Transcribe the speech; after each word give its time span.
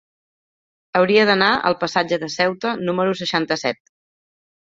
Hauria 0.99 1.25
d'anar 1.29 1.49
al 1.69 1.77
passatge 1.83 2.19
de 2.23 2.29
Ceuta 2.37 2.73
número 2.87 3.15
seixanta-set. 3.21 3.93